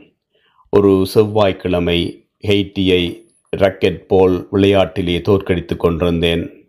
[0.70, 6.68] ஒரு செவ்வாய்க்கிழமை ஹெய்ட்டியை ரக்கெட் போல் விளையாட்டிலே தோற்கடித்து கொண்டிருந்தேன்.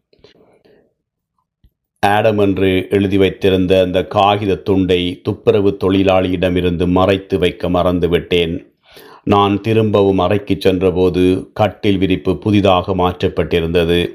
[2.00, 8.69] ஆடம் என்று எழுதி வைத்திருந்த அந்த காகித துண்டை துப்புரவு தொழிலாளியிடமிருந்து மறைத்து வைக்க மறந்துவிட்டேன்.
[9.32, 14.06] நான் திரும்பவும் அறைக்கு சென்றபோது கட்டில் விரிப்பு புதிதாக மாற்றப்பட்டிருந்தது.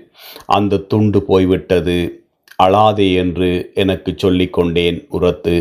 [0.45, 1.97] அந்த துண்டு போய்விட்டது.
[2.63, 5.55] அழாதே என்று எனக்கு சொல்லிக் கொண்டேன் உரத்து.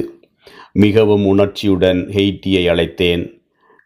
[0.72, 3.24] மிகவும் உணர்ச்சியுடன் ஹெய்ட்டியை அழைத்தேன்.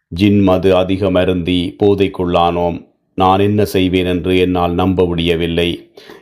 [0.07, 2.77] ஜின் மது அதிகம் அருந்தி போதைக்குள்ளானோம்.
[3.15, 5.69] நான் என்ன செய்வேன் என்று என்னால் நம்ப முடியவில்லை.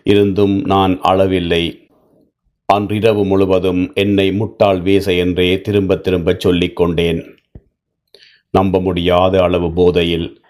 [0.04, 1.64] இருந்தும் நான் அளவில்லை
[2.66, 7.37] அன்றிரவு முழுவதும் என்னை முட்டாள் வேச என்றே திரும்ப திரும்ப சொல்லிக்கொண்டேன்.
[8.50, 10.42] நம்ப முடியாத அளவு போதையில்.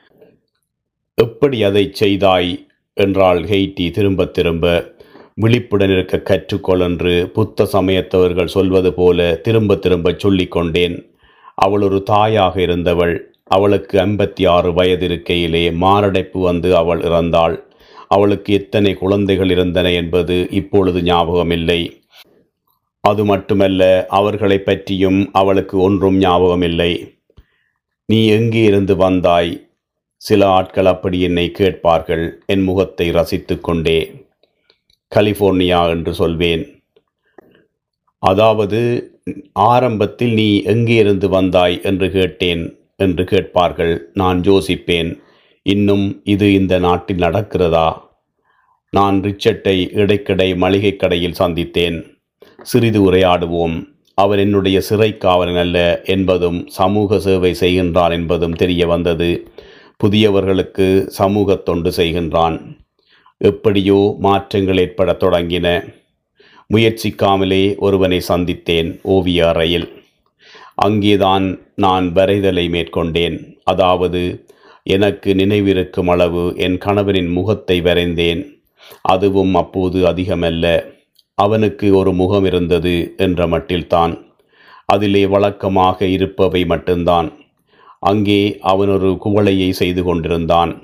[1.15, 2.67] எப்படி அதை செய்தாய்?
[2.93, 4.95] என்றால் ஹெய்டி திரும்ப திரும்ப.
[5.36, 11.13] விழிப்புடன் இருக்க கற்றுக்கொள் என்று புத்த சமயத்தவர்கள் சொல்வது போல திரும்ப திரும்ப சொல்லிக்கொண்டேன்
[11.55, 13.36] அவள் ஒரு தாயாக இருந்தவள்.
[13.43, 17.63] அவளுக்கு ஐம்பத்தி ஆறு வயது இருக்கையிலே மாரடைப்பு வந்து அவள் இறந்தாள்.
[18.07, 21.91] அவளுக்கு எத்தனை குழந்தைகள் இருந்தன என்பது இப்பொழுது ஞாபகமில்லை.
[22.99, 27.16] அது மட்டுமல்ல அவர்களை பற்றியும் அவளுக்கு ஒன்றும் ஞாபகமில்லை.
[28.10, 29.50] நீ எங்கே இருந்து வந்தாய்?
[30.22, 32.24] சில ஆட்கள் அப்படி என்னை கேட்பார்கள்.
[32.46, 34.00] என் முகத்தை ரசித்து கொண்டே
[35.15, 36.63] கலிஃபோர்னியா என்று சொல்வேன்.
[38.24, 38.80] அதாவது
[39.54, 42.63] ஆரம்பத்தில் நீ எங்கே இருந்து வந்தாய் என்று கேட்டேன்
[42.96, 43.93] என்று கேட்பார்கள்.
[44.13, 45.12] நான் யோசிப்பேன்
[45.65, 47.89] இன்னும் இது இந்த நாட்டில் நடக்கிறதா?
[48.93, 51.98] நான் ரிச்சர்ட்டை இடைக்கிடை மளிகை கடையில் சந்தித்தேன்.
[52.63, 53.78] சிறிது உரையாடுவோம்.
[54.17, 59.47] அவர் என்னுடைய சிறை காவலன் அல்ல என்பதும் சமூக சேவை செய்கின்றான் என்பதும் தெரிய வந்தது.
[60.03, 62.58] புதியவர்களுக்கு சமூக தொண்டு செய்கின்றான்.
[63.38, 65.67] எப்படியோ மாற்றங்கள் ஏற்படத் தொடங்கின.
[66.73, 69.88] முயற்சிக்காமலே ஒருவனை சந்தித்தேன் ஓவிய அறையில்
[70.75, 73.38] அங்கேதான் நான் வரைதலை மேற்கொண்டேன்.
[73.63, 74.45] அதாவது
[74.84, 78.41] எனக்கு நினைவிருக்கும் அளவு என் கணவனின் முகத்தை வரைந்தேன்.
[79.01, 80.95] அதுவும் அப்போது அதிகமல்ல.
[81.41, 84.26] அவனுக்கு ஒரு முகம் இருந்தது என்ற மட்டில்தான்.
[84.86, 87.32] அதிலே வழக்கமாக இருப்பவை மட்டும்தான்.
[88.00, 90.82] அங்கே அவன் ஒரு குவளையை செய்து கொண்டிருந்தான்.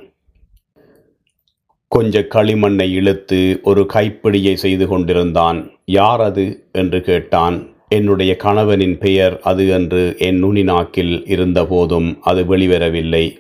[1.88, 5.72] கொஞ்ச களிமண்ணை இழுத்து ஒரு கைப்பிடியை செய்து கொண்டிருந்தான்.
[5.86, 6.70] யார் அது?
[6.72, 7.68] என்று கேட்டான்.
[7.90, 13.38] என்னுடைய கணவனின் பெயர் அது என்று என் நுனி நாக்கில் இருந்தபோதும் அது வெளிவரவில்லை.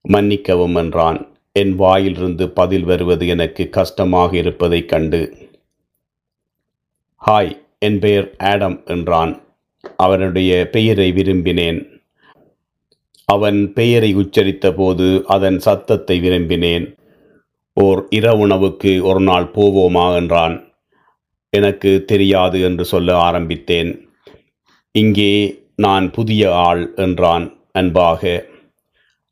[0.00, 1.36] மன்னிக்கவும் என்றான்.
[1.52, 5.39] என் வாயிலிருந்து பதில் வருவது எனக்கு கஷ்டமாக இருப்பதைக் கண்டு
[7.22, 9.32] ஹாய் என் பெயர் ஆடம் என்றான்.
[9.96, 11.80] அவனுடைய பெயரை விரும்பினேன்.
[13.24, 16.86] அவன் பெயரை உச்சரித்த போது அதன் சத்தத்தை விரும்பினேன்.
[17.76, 20.56] ஓர் இரவுணவுக்கு ஒரு நாள் போவோமா என்றான்.
[21.52, 23.92] எனக்கு தெரியாது என்று சொல்ல ஆரம்பித்தேன்.
[24.94, 28.44] இங்கே நான் புதிய ஆள் என்றான் அன்பாக.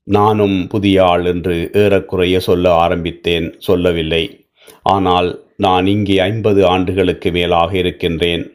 [0.07, 4.25] நானும் புதிய ஆள் என்று ஏறக்குறைய சொல்ல ஆரம்பித்தேன் சொல்லவில்லை.
[4.83, 8.51] ஆனால் நான் இங்கே ஐம்பது ஆண்டுகளுக்கு மேலாக இருக்கின்றேன்.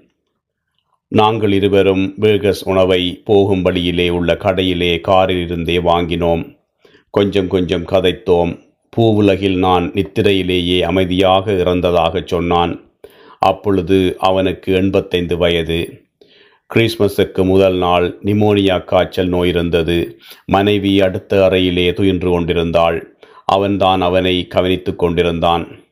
[1.07, 6.57] நாங்கள் இருவரும் பேகஸ் உணவை போகும் வழியிலே உள்ள கடையிலே காரில் இருந்தே வாங்கினோம்.
[7.09, 8.59] கொஞ்சம் கொஞ்சம் கதைத்தோம்.
[8.97, 12.91] பூவுலகில் நான் நித்திரையிலேயே அமைதியாக இறந்ததாகச் சொன்னான்.
[13.39, 16.01] அப்பொழுது அவனுக்கு எண்பத்தைந்து வயது.
[16.73, 20.19] கிறிஸ்மஸுக்கு முதல் நாள் நிமோனியா காய்ச்சல் நோய் இருந்தது.
[20.45, 23.17] மனைவி அடுத்த அறையிலே துயின்று கொண்டிருந்தாள்.
[23.45, 25.82] அவன்தான் அவனை கவனித்து கொண்டிருந்தான்.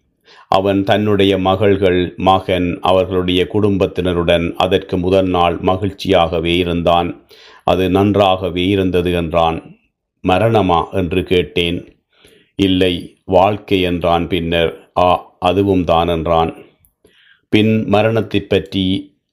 [0.47, 7.23] அவன் தன்னுடைய மகள்கள் மகன் அவர்களுடைய குடும்பத்தினருடன் அதற்கு முதல் நாள் மகிழ்ச்சியாகவே இருந்தான்.
[7.63, 9.77] அது நன்றாகவே இருந்தது என்றான்.
[10.27, 10.89] மரணமா?
[10.91, 12.03] என்று கேட்டேன்.
[12.55, 14.27] இல்லை வாழ்க்கை என்றான்.
[14.27, 16.53] பின்னர் ஆ அதுவும் தான் என்றான்.
[17.49, 18.85] பின் மரணத்தை பற்றி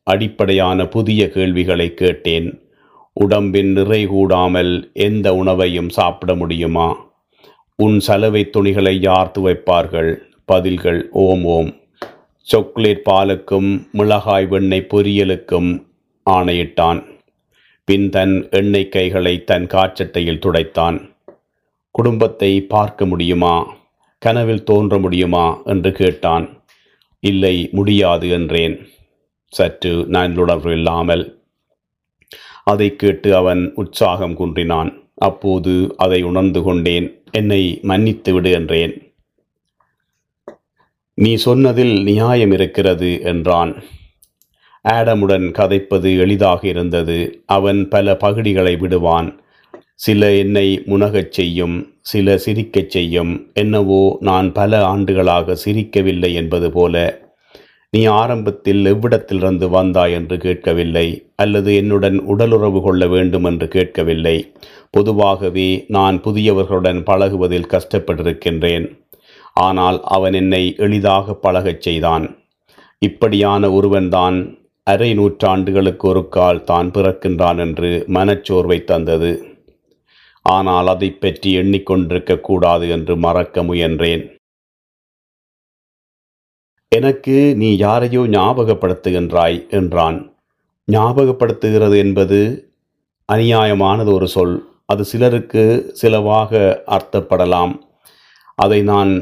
[0.03, 2.63] அடிப்படையான புதிய கேள்விகளை கேட்டேன்.
[3.13, 7.07] உடம்பின் நிறை கூடாமல் எந்த உணவையும் சாப்பிட முடியுமா?
[7.77, 10.17] உன் சலவை துணிகளை யார் துவைப்பார்கள்?
[10.49, 11.77] பதில்கள் ஓம் ஓம்.
[12.39, 15.87] சாக்லேட் பாலுக்கும் மிளகாய் வெண்ணெய் பொரியலுக்கும்
[16.31, 17.05] ஆணையிட்டான்.
[17.85, 21.17] பின் தன் எண்ணெய் கைகளை தன் காற்றட்டையில் துடைத்தான்.
[21.91, 23.77] குடும்பத்தை பார்க்க முடியுமா?
[24.19, 25.61] கனவில் தோன்ற முடியுமா?
[25.65, 26.65] என்று கேட்டான்.
[27.21, 28.87] இல்லை முடியாது என்றேன்.
[29.47, 31.43] சற்று நல்லுணர்வு இல்லாமல்.
[32.65, 35.11] அதைக் கேட்டு அவன் உற்சாகம் குன்றினான்.
[35.15, 37.23] அப்போது அதை உணர்ந்து கொண்டேன்.
[37.31, 39.08] என்னை மன்னித்து விடு என்றேன்.
[41.19, 43.73] நீ சொன்னதில் நியாயம் இருக்கிறது என்றான்.
[44.85, 47.43] ஆடமுடன் கதைப்பது எளிதாக இருந்தது.
[47.47, 49.41] அவன் பல பகுடிகளை விடுவான்.
[49.95, 53.51] சில என்னை முனகச் செய்யும் சில சிரிக்கச் செய்யும்.
[53.55, 57.27] என்னவோ நான் பல ஆண்டுகளாக சிரிக்கவில்லை என்பது போல
[57.91, 64.53] நீ ஆரம்பத்தில் எவ்விடத்திலிருந்து வந்தாய் என்று கேட்கவில்லை அல்லது என்னுடன் உடலுறவு கொள்ள வேண்டும் என்று கேட்கவில்லை.
[64.91, 68.87] பொதுவாகவே நான் புதியவர்களுடன் பழகுவதில் கஷ்டப்பட்டிருக்கின்றேன்.
[69.67, 72.25] ஆனால் அவன் என்னை எளிதாக பழகச் செய்தான்.
[73.03, 74.37] இப்படியான ஒருவன்தான்
[74.87, 79.33] அரை நூற்றாண்டுகளுக்கு ஒரு கால் தான் பிறக்கின்றான் என்று மனச்சோர்வை தந்தது.
[80.47, 84.25] ஆனால் அதை பற்றி எண்ணிக்கொண்டிருக்க கூடாது என்று மறக்க முயன்றேன்.
[86.93, 90.19] எனக்கு நீ யாரையோ ஞாபகப்படுத்துகின்றாய் என்றான்.
[90.89, 92.39] ஞாபகப்படுத்துகிறது என்பது
[93.29, 94.57] அநியாயமானது ஒரு சொல்.
[94.87, 95.65] அது சிலருக்கு
[96.01, 96.61] சிலவாக
[96.97, 97.75] அர்த்தப்படலாம்.
[98.59, 99.13] அதை நான்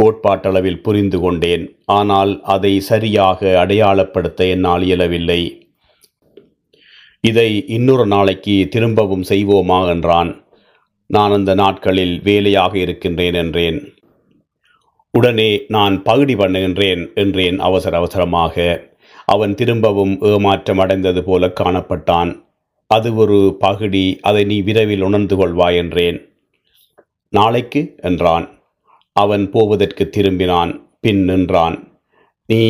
[0.00, 1.64] கோட்பாட்டளவில் புரிந்து கொண்டேன்.
[1.84, 5.40] ஆனால் அதை சரியாக அடையாளப்படுத்த என்னால் இயலவில்லை.
[7.20, 10.30] இதை இன்னொரு நாளைக்கு திரும்பவும் செய்வோமா என்றான்.
[11.06, 13.78] நான் அந்த நாட்களில் வேலையாக இருக்கின்றேன் என்றேன்.
[15.14, 18.56] உடனே நான் பகுடி பண்ணுகின்றேன் என்றேன் அவசர அவசரமாக.
[19.24, 22.30] அவன் திரும்பவும் ஏமாற்றம் அடைந்தது போல காணப்பட்டான்.
[22.86, 26.18] அது ஒரு பகுடி அதை நீ விரைவில் உணர்ந்து கொள்வாய் என்றேன்.
[27.32, 28.46] நாளைக்கு என்றான்.
[29.18, 30.72] அவன் போவதற்கு திரும்பினான்.
[31.00, 31.76] பின் நின்றான்.
[32.46, 32.60] நீ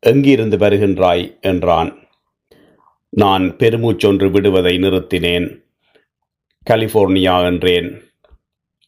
[0.00, 1.24] எங்கிருந்து வருகின்றாய்?
[1.40, 1.90] என்றான்.
[3.10, 5.46] நான் பெருமூச்சொன்று விடுவதை நிறுத்தினேன்.
[6.70, 7.88] கலிஃபோர்னியா என்றேன்.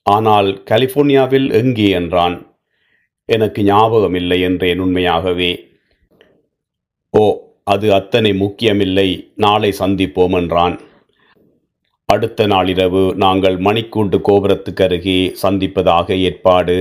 [0.06, 1.88] ஆனால் கலிஃபோர்னியாவில் எங்கே?
[1.90, 2.36] என்றான்.
[3.28, 5.50] எனக்கு ஞாபகம் இல்லை என்றேன் உண்மையாகவே.
[7.10, 7.22] ஓ
[7.64, 9.08] அது அத்தனை முக்கியமில்லை.
[9.36, 10.80] நாளை சந்திப்போம் என்றான்.
[12.12, 16.76] அடுத்த நாளிரவு நாங்கள் மணிக்கூண்டு கோபுரத்துக்கு அருகே சந்திப்பதாக ஏற்பாடு.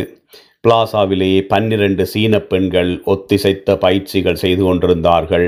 [0.66, 5.48] பிளாசாவிலே பன்னிரண்டு சீன பெண்கள் ஒத்திசைத்த பயிற்சிகள் செய்து கொண்டிருந்தார்கள்.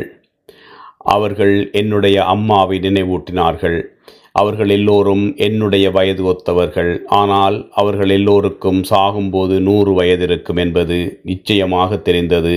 [1.16, 3.78] அவர்கள் என்னுடைய அம்மாவை நினைவூட்டினார்கள்.
[4.42, 6.92] அவர்கள் எல்லோரும் என்னுடைய வயது ஒத்தவர்கள்.
[7.20, 12.56] ஆனால் அவர்கள் எல்லோருக்கும் சாகும்போது நூறு வயது இருக்கும் என்பது நிச்சயமாக தெரிந்தது.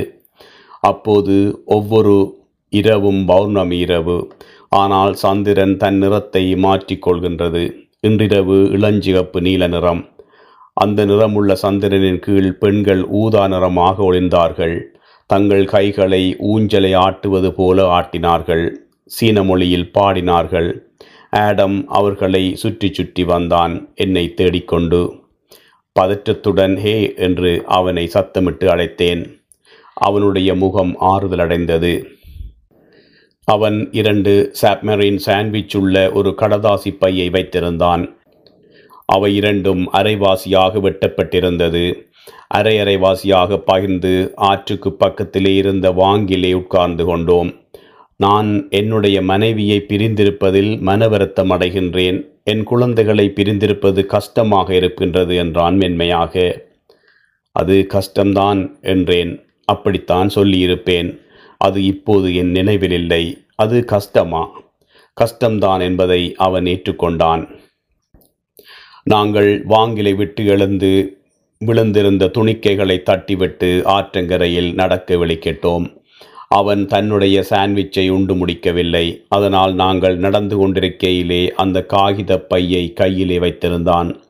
[0.91, 1.37] அப்போது
[1.77, 2.17] ஒவ்வொரு
[2.73, 4.17] இரவும் பௌர்ணமி இரவு
[4.79, 7.65] ஆனால் சந்திரன் தன் நிறத்தை மாற்றிக்கொள்கின்றது.
[8.01, 10.03] இன்றிரவு இளஞ்சிகப்பு நீல நிறம்.
[10.77, 14.77] அந்த நிறமுள்ள சந்திரனின் கீழ் பெண்கள் ஊதா நிறமாக ஒளிந்தார்கள்.
[15.31, 18.65] தங்கள் கைகளை ஊஞ்சலை ஆட்டுவது போல ஆட்டினார்கள்.
[19.11, 20.69] சீன மொழியில் பாடினார்கள்.
[21.45, 25.01] ஆடம் அவர்களை சுற்றி சுற்றி வந்தான் என்னை தேடிக்கொண்டு.
[25.97, 29.23] பதற்றத்துடன் ஹே என்று அவனை சத்தமிட்டு அழைத்தேன்.
[30.07, 31.93] அவனுடைய முகம் ஆறுதலடைந்தது.
[33.49, 38.17] அவன் இரண்டு சாப்மரின் சாண்ட்விச் உள்ள ஒரு கடதாசி பையை வைத்திருந்தான்.
[39.07, 41.95] அவை இரண்டும் அரைவாசியாக வெட்டப்பட்டிருந்தது.
[42.49, 47.55] அரை அரைவாசியாக பகிர்ந்து ஆற்றுக்கு பக்கத்திலே இருந்த வாங்கிலே உட்கார்ந்து கொண்டோம்.
[48.17, 52.19] நான் என்னுடைய மனைவியை பிரிந்திருப்பதில் மனவருத்தம் அடைகின்றேன்.
[52.45, 56.65] என் குழந்தைகளை பிரிந்திருப்பது கஷ்டமாக இருக்கின்றது என்றான் மென்மையாக.
[57.53, 59.45] அது கஷ்டம்தான் என்றேன்.
[59.65, 61.25] அப்படித்தான் சொல்லியிருப்பேன்.
[61.59, 64.43] அது இப்போது என் நினைவில் இல்லை அது கஷ்டமா?
[65.17, 67.43] கஷ்டம்தான் என்பதை அவன் ஏற்றுக்கொண்டான்.
[69.03, 71.19] நாங்கள் வாங்கிலை விட்டு எழுந்து
[71.65, 75.87] விழுந்திருந்த துணிக்கைகளை தட்டிவிட்டு ஆற்றங்கரையில் நடக்க வெளிக்கிட்டோம்
[76.49, 79.25] அவன் தன்னுடைய சாண்ட்விச்சை உண்டு முடிக்கவில்லை.
[79.29, 84.21] அதனால் நாங்கள் நடந்து கொண்டிருக்கையிலே அந்த காகித பையை கையிலே வைத்திருந்தான்.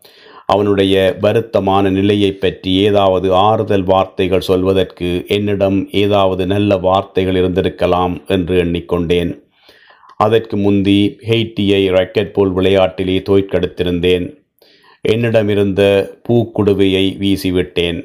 [0.46, 9.44] அவனுடைய வருத்தமான நிலையை பற்றி ஏதாவது ஆறுதல் வார்த்தைகள் சொல்வதற்கு என்னிடம் ஏதாவது நல்ல வார்த்தைகள் இருந்திருக்கலாம் என்று எண்ணிக்கொண்டேன்.
[10.16, 14.44] அதற்கு முந்தி ஹெய்ட்டியை ராக்கெட் போல் விளையாட்டிலே தோற்கெடுத்திருந்தேன்.
[15.00, 15.82] என்னிடமிருந்த
[16.28, 17.98] பூக்குடுவையை வீசிவிட்டேன்.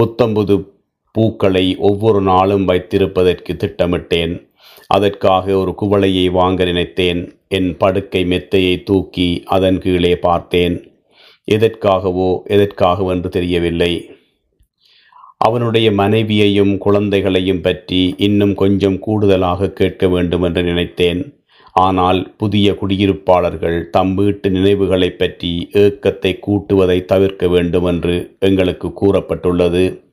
[0.00, 0.68] புத்தம்புது
[1.12, 4.47] பூக்களை ஒவ்வொரு நாளும் வைத்திருப்பதற்கு திட்டமிட்டேன்.
[4.86, 7.32] அதற்காக ஒரு குவளையை வாங்க நினைத்தேன்.
[7.48, 10.90] என் படுக்கை மெத்தையை தூக்கி அதன் கீழே பார்த்தேன்.
[11.50, 14.10] எதற்காகவோ எதற்காகவென்று தெரியவில்லை.
[15.36, 21.36] அவனுடைய மனைவியையும் குழந்தைகளையும் பற்றி இன்னும் கொஞ்சம் கூடுதலாக கேட்க வேண்டும் என்று நினைத்தேன்.
[21.72, 30.07] ஆனால் புதிய குடியிருப்பாளர்கள் தம் வீட்டு நினைவுகளைப் பற்றி ஏக்கத்தை கூட்டுவதை தவிர்க்க வேண்டும் என்று எங்களுக்கு கூறப்பட்டுள்ளது.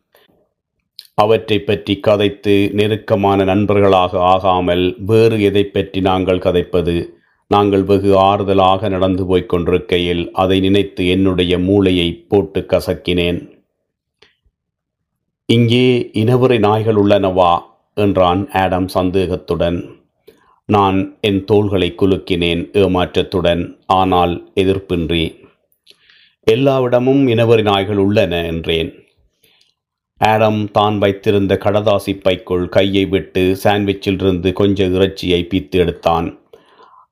[1.18, 7.10] அவற்றை பற்றி கதைத்து நெருக்கமான நண்பர்களாக ஆகாமல் வேறு எதை பற்றி நாங்கள் கதைப்பது?
[7.48, 13.54] நாங்கள் வெகு ஆறுதலாக நடந்து போய்க் கொண்டிருக்கையில் அதை நினைத்து என்னுடைய மூளையை போட்டு கசக்கினேன்.
[15.46, 17.62] இங்கே இனவரை நாய்கள் உள்ளனவா?
[17.94, 20.00] என்றான் ஆடம் சந்தேகத்துடன்.
[20.66, 25.26] நான் என் தோள்களை குலுக்கினேன் ஏமாற்றத்துடன் ஆனால் எதிர்ப்பின்றி.
[26.52, 29.05] எல்லாவிடமும் இனவரி நாய்கள் உள்ளன என்றேன்.
[30.18, 36.40] ஆடம் தான் வைத்திருந்த கடதாசி பைக்குள் கையை விட்டு சாண்ட்விச்சிலிருந்து கொஞ்சம் இறைச்சியை பித்து எடுத்தான்.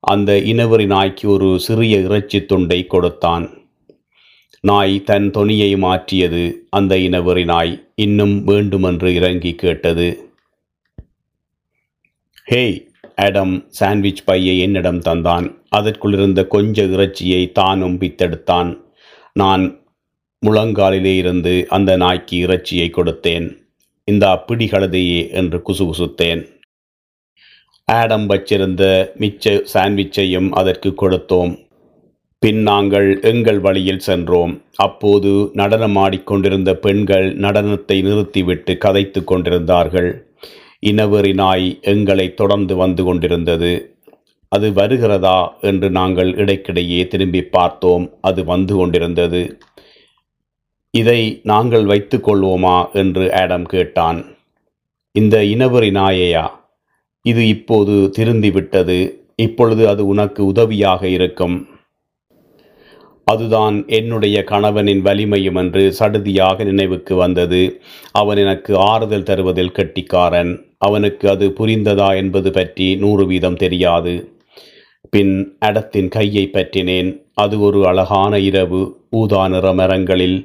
[0.00, 3.50] அந்த இனவரி நாய்க்கு ஒரு சிறிய இறைச்சி துண்டை கொடுத்தான்.
[4.60, 6.66] நாய் தன் தொனியை மாற்றியது.
[6.70, 10.32] அந்த இனவரி நாய் இன்னும் வேண்டுமென்று இறங்கி கேட்டது.
[12.50, 12.86] ஹேய்
[13.16, 15.56] ஆடம் சாண்ட்விச் பையை என்னிடம் தந்தான்.
[15.76, 18.80] அதற்குள்ளிருந்த கொஞ்ச இறைச்சியை தானும் பித்தெடுத்தான்.
[19.32, 19.83] நான்
[20.44, 23.46] முழங்காலிலே இருந்து அந்த நாய்க்கு இறைச்சியை கொடுத்தேன்.
[24.08, 26.42] இந்த பிடிகளதையே என்று குசுகுசுத்தேன்.
[27.88, 28.82] ஆடம் வச்சிருந்த
[29.18, 31.52] மிச்ச சாண்ட்விச்சையும் அதற்கு கொடுத்தோம்.
[32.42, 34.52] பின் நாங்கள் எங்கள் வழியில் சென்றோம்.
[34.76, 40.10] அப்போது நடனமாடிக்கொண்டிருந்த பெண்கள் நடனத்தை நிறுத்திவிட்டு கதைத்து கொண்டிருந்தார்கள்.
[40.86, 43.72] இனவெறி நாய் எங்களை தொடர்ந்து வந்து கொண்டிருந்தது.
[44.48, 48.04] அது வருகிறதா என்று நாங்கள் இடைக்கிடையே திரும்பி பார்த்தோம்.
[48.20, 49.58] அது வந்து கொண்டிருந்தது.
[50.94, 54.18] இதை நாங்கள் வைத்து கொள்வோமா என்று ஆடம் கேட்டான்.
[55.14, 56.44] இந்த இனவெறி நாயையா
[57.24, 58.98] இது இப்போது திருந்திவிட்டது.
[59.36, 61.56] இப்பொழுது அது உனக்கு உதவியாக இருக்கும்.
[63.26, 67.62] அதுதான் என்னுடைய கணவனின் வலிமையும் என்று சடுதியாக நினைவுக்கு வந்தது.
[68.12, 70.52] அவன் எனக்கு ஆறுதல் தருவதில் கெட்டிக்காரன்.
[70.78, 74.14] அவனுக்கு அது புரிந்ததா என்பது பற்றி நூறு வீதம் தெரியாது.
[75.10, 75.34] பின்
[75.66, 77.10] அடத்தின் கையை பற்றினேன்.
[77.34, 78.82] அது ஒரு அழகான இரவு.
[79.10, 80.38] ஊதா நிற மரங்களில்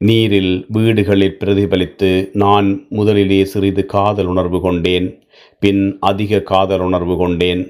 [0.00, 5.26] நீரில் வீடுகளில் பிரதிபலித்து நான் முதலிலே சிறிது காதல் உணர்வு கொண்டேன்
[5.58, 7.62] பின் அதிக காதல் உணர்வு கொண்டேன்.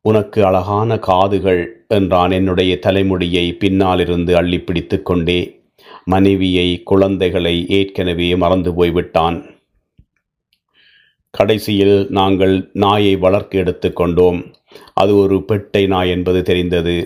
[0.00, 5.60] உனக்கு அழகான காதுகள் என்றான் என்னுடைய தலைமுடியை பின்னாலிருந்து அள்ளி பிடித்து கொண்டே.
[6.04, 9.38] மனைவியை குழந்தைகளை ஏற்கனவே மறந்து போய்விட்டான்.
[11.30, 14.54] கடைசியில் நாங்கள் நாயை வளர்க்க எடுத்துக்கொண்டோம்
[14.94, 16.98] அது ஒரு பெட்டை நாய் என்பது தெரிந்தது.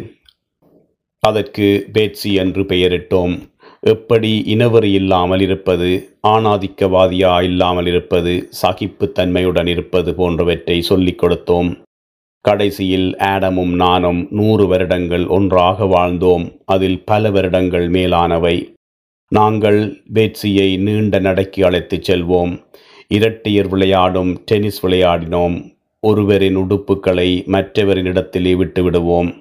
[1.18, 3.34] அதற்கு பேட்சி என்று பெயரிட்டோம்.
[3.86, 11.82] எப்படி இனவரி இல்லாமல் இருப்பது ஆணாதிக்கவாதியா இல்லாமல் இருப்பது சகிப்புத்தன்மையுடன் இருப்பது போன்றவற்றை சொல்லிக் கொடுத்தோம்.
[12.40, 16.58] கடைசியில் ஆடமும் நானும் நூறு வருடங்கள் ஒன்றாக வாழ்ந்தோம்.
[16.64, 18.72] அதில் பல வருடங்கள் மேலானவை.
[19.28, 22.62] நாங்கள் பேட்சியை நீண்ட நடைக்கு அழைத்துச் செல்வோம்.
[23.08, 25.76] இரட்டையர் விளையாடும் டென்னிஸ் விளையாடினோம்.
[26.00, 29.34] ஒருவரின் உடுப்புகளை மற்றவரின் இடத்திலே விட்டுவிடுவோம்.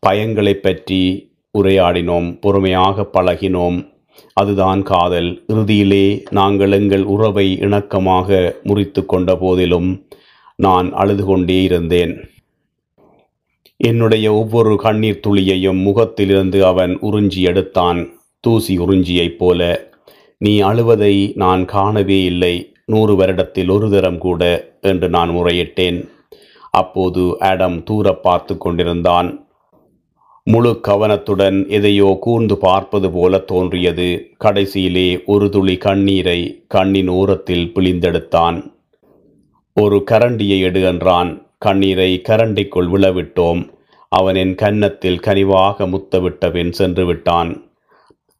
[0.00, 3.94] பயங்களைப் பற்றி உரையாடினோம் பொறுமையாக பழகினோம்.
[4.32, 5.44] அதுதான் காதல்.
[5.48, 10.06] இறுதியிலே நாங்கள் எங்கள் உறவை இணக்கமாக முறித்து கொண்ட போதிலும்
[10.56, 12.28] நான் அழுது கொண்டே இருந்தேன்.
[13.76, 18.08] என்னுடைய ஒவ்வொரு கண்ணீர் துளியையும் முகத்திலிருந்து அவன் உறிஞ்சி எடுத்தான்.
[18.40, 19.90] தூசி உறிஞ்சியைப் போல
[20.38, 22.74] நீ அழுவதை நான் காணவே இல்லை.
[22.86, 26.08] நூறு வருடத்தில் ஒரு தரம் கூட என்று நான் முறையிட்டேன்.
[26.70, 29.46] அப்போது ஆடம் தூர பார்த்து கொண்டிருந்தான்.
[30.46, 34.32] முழு கவனத்துடன் எதையோ கூர்ந்து பார்ப்பது போல தோன்றியது.
[34.44, 38.72] கடைசியிலே ஒரு துளி கண்ணீரை கண்ணின் ஓரத்தில் பிழிந்தெடுத்தான்.
[39.74, 41.46] ஒரு கரண்டியை எடு என்றான்.
[41.58, 43.68] கண்ணீரை கரண்டிக்குள் விழவிட்டோம்.
[44.08, 47.70] அவன் என் கன்னத்தில் கனிவாக முத்தவிட்ட பின் சென்று விட்டான்.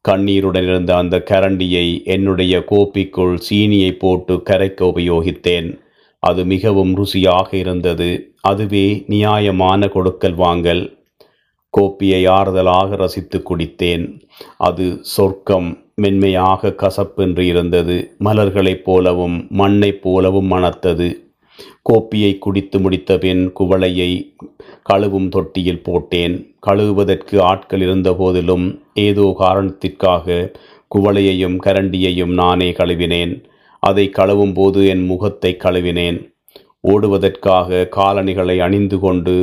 [0.01, 5.79] கண்ணீருடன் இருந்த அந்த கரண்டியை என்னுடைய கோப்பிக்குள் சீனியை போட்டு கரைக்க உபயோகித்தேன்.
[6.19, 8.33] அது மிகவும் ருசியாக இருந்தது.
[8.41, 11.02] அதுவே நியாயமான கொடுக்கல் வாங்கல்.
[11.75, 14.05] கோப்பியை ஆறுதலாக ரசித்து குடித்தேன்.
[14.57, 17.95] அது சொர்க்கம் மென்மையாக கசப்பென்று இருந்தது.
[18.19, 21.07] மலர்களைப் போலவும் மண்ணைப் போலவும் மணத்தது.
[21.81, 24.11] கோப்பியை குடித்து முடித்த பின் குவளையை
[24.89, 26.35] கழுவும் தொட்டியில் போட்டேன்.
[26.67, 30.51] கழுவுவதற்கு ஆட்கள் இருந்த போதிலும் ஏதோ காரணத்திற்காக
[30.95, 33.33] குவளையையும் கரண்டியையும் நானே கழுவினேன்.
[33.83, 36.19] அதை கழுவும் போது என் முகத்தை கழுவினேன்.
[36.87, 39.35] ஓடுவதற்காக காலணிகளை அணிந்து கொண்டு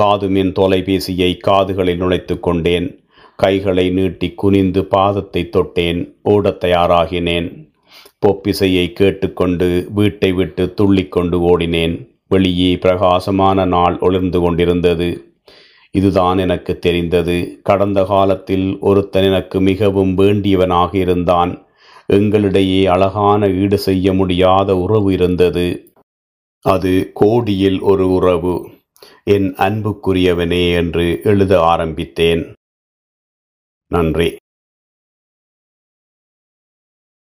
[0.00, 3.04] காதுமின் தொலைபேசியை காதுகளில் நுழைத்து கொண்டேன்.
[3.36, 6.12] கைகளை நீட்டி குனிந்து பாதத்தை தொட்டேன்.
[6.22, 7.70] ஓடத் தயாராகினேன்.
[8.26, 12.08] பொப்பிசையை கேட்டுக்கொண்டு வீட்டை விட்டு துள்ளிக்கொண்டு ஓடினேன்.
[12.28, 15.34] வெளியே பிரகாசமான நாள் ஒளிர்ந்து கொண்டிருந்தது.
[15.90, 17.60] இதுதான் எனக்கு தெரிந்தது.
[17.62, 21.66] கடந்த காலத்தில் ஒருத்தன் எனக்கு மிகவும் வேண்டியவனாக இருந்தான்.
[22.12, 25.92] எங்களிடையே அழகான ஈடு செய்ய முடியாத உறவு இருந்தது.
[26.60, 28.71] அது கோடியில் ஒரு உறவு.
[29.30, 32.52] என் அன்புக்குரியவனே என்று எழுத ஆரம்பித்தேன்.
[33.90, 34.36] நன்றி.